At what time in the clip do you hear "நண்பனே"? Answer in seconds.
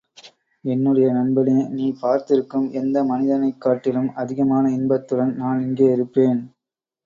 1.13-1.69